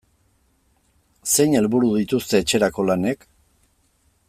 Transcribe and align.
Zein 1.33 1.53
helburu 1.59 1.91
dituzte 1.99 2.41
etxerako 2.45 2.87
lanek? 2.89 3.31